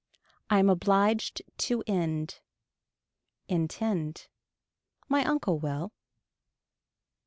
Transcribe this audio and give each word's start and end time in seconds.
I 0.49 0.57
am 0.57 0.67
obliged 0.67 1.43
to 1.59 1.83
end. 1.85 2.39
Intend. 3.47 4.29
My 5.07 5.23
uncle 5.23 5.59
will. 5.59 5.93